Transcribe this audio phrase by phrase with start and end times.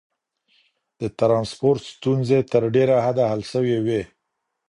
[0.99, 4.01] د ترانسپورت ستونزي تر ډيره حده حل سوي وې.